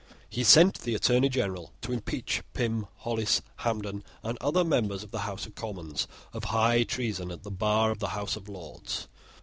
[0.31, 5.19] He sent the Attorney General to impeach Pym, Hollis, Hampden, and other members of the
[5.29, 9.07] House of Commons of high treason at the bar of the House of Lords.